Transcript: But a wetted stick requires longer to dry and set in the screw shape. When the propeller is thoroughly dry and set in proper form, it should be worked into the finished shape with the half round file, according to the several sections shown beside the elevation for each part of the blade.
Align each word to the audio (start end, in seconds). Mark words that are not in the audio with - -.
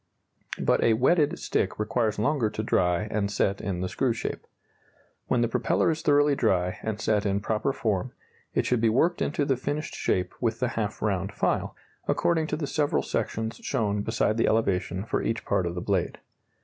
But 0.59 0.83
a 0.83 0.93
wetted 0.95 1.37
stick 1.37 1.77
requires 1.77 2.17
longer 2.17 2.49
to 2.49 2.63
dry 2.63 3.03
and 3.11 3.29
set 3.29 3.61
in 3.61 3.81
the 3.81 3.87
screw 3.87 4.13
shape. 4.13 4.47
When 5.27 5.41
the 5.41 5.47
propeller 5.47 5.91
is 5.91 6.01
thoroughly 6.01 6.33
dry 6.35 6.79
and 6.81 6.99
set 6.99 7.23
in 7.23 7.39
proper 7.39 7.71
form, 7.71 8.11
it 8.55 8.65
should 8.65 8.81
be 8.81 8.89
worked 8.89 9.21
into 9.21 9.45
the 9.45 9.55
finished 9.55 9.93
shape 9.93 10.33
with 10.41 10.59
the 10.59 10.69
half 10.69 11.03
round 11.03 11.31
file, 11.31 11.75
according 12.07 12.47
to 12.47 12.55
the 12.57 12.65
several 12.65 13.03
sections 13.03 13.57
shown 13.57 14.01
beside 14.01 14.37
the 14.37 14.47
elevation 14.47 15.05
for 15.05 15.21
each 15.21 15.45
part 15.45 15.67
of 15.67 15.75
the 15.75 15.81
blade. 15.81 16.17